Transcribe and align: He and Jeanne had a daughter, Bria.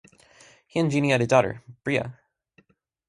He 0.65 0.79
and 0.79 0.89
Jeanne 0.89 1.11
had 1.11 1.21
a 1.21 1.27
daughter, 1.27 1.61
Bria. 1.83 2.17